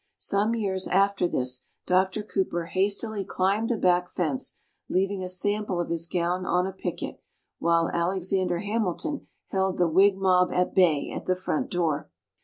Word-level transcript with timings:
Some 0.17 0.55
years 0.55 0.87
after 0.87 1.27
this 1.27 1.61
Doctor 1.85 2.23
Cooper 2.23 2.65
hastily 2.65 3.23
climbed 3.23 3.69
the 3.69 3.77
back 3.77 4.09
fence, 4.09 4.57
leaving 4.89 5.21
a 5.21 5.29
sample 5.29 5.79
of 5.79 5.89
his 5.91 6.07
gown 6.07 6.43
on 6.43 6.65
a 6.65 6.71
picket, 6.73 7.21
while 7.59 7.87
Alexander 7.87 8.57
Hamilton 8.61 9.27
held 9.49 9.77
the 9.77 9.87
Whig 9.87 10.17
mob 10.17 10.51
at 10.51 10.73
bay 10.73 11.11
at 11.15 11.27
the 11.27 11.35
front 11.35 11.69
door. 11.69 12.09